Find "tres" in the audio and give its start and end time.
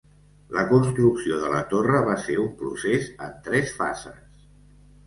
3.51-3.79